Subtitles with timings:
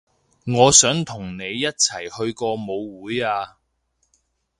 [0.47, 3.57] 我想同你一齊去個舞會啊